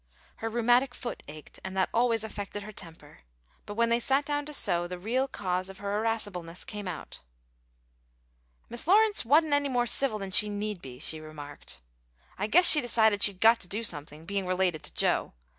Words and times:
Her 0.37 0.49
rheumatic 0.49 0.95
foot 0.95 1.21
ached, 1.27 1.59
and 1.63 1.77
that 1.77 1.89
always 1.93 2.23
affected 2.23 2.63
her 2.63 2.71
temper; 2.71 3.19
but 3.67 3.75
when 3.75 3.89
they 3.89 3.99
sat 3.99 4.25
down 4.25 4.47
to 4.47 4.51
sew, 4.53 4.87
the 4.87 4.97
real 4.97 5.27
cause 5.27 5.69
of 5.69 5.77
her 5.77 5.99
irascibleness 6.01 6.65
came 6.65 6.87
out. 6.87 7.21
"Mis' 8.67 8.87
Lawrence 8.87 9.23
wa'n't 9.23 9.53
any 9.53 9.69
more 9.69 9.85
civil 9.85 10.17
than 10.17 10.31
she 10.31 10.49
need 10.49 10.81
be," 10.81 10.97
she 10.97 11.19
remarked. 11.19 11.81
"I 12.35 12.47
guess 12.47 12.67
she'd 12.67 12.81
decided 12.81 13.21
she'd 13.21 13.39
got 13.41 13.59
to 13.59 13.67
do 13.67 13.83
something, 13.83 14.25
being 14.25 14.47
related 14.47 14.81
to 14.85 14.93
Joe. 14.95 15.33